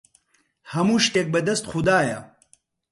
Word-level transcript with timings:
هەموو 0.73 1.03
شتێک 1.05 1.27
بەدەست 1.33 1.65
خودایە. 1.71 2.19